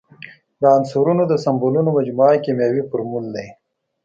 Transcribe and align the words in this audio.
د 0.61 0.63
عنصرونو 0.77 1.23
د 1.27 1.33
سمبولونو 1.43 1.89
مجموعه 1.97 2.35
کیمیاوي 2.45 2.81
فورمول 2.89 3.25
دی. 3.35 3.47